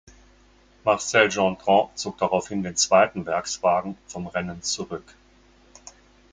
Marcel 0.83 1.29
Gendron 1.29 1.91
zog 1.93 2.17
daraufhin 2.17 2.63
den 2.63 2.75
zweiten 2.75 3.27
Werkswagen 3.27 3.99
vom 4.07 4.25
Rennen 4.25 4.63
zurück. 4.63 5.13